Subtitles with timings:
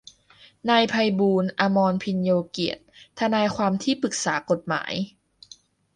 [0.69, 2.83] นายไพบูลย์ อมรภิญโญเกียรติ
[3.19, 4.93] ทนายความที่ปรึกษากฏหมาย